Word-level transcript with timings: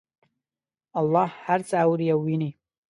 الله 0.99 1.29
هر 1.45 1.59
څه 1.69 1.75
اوري 1.85 2.07
او 2.13 2.19
ویني 2.25 2.49